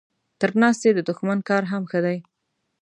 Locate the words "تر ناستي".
0.39-0.89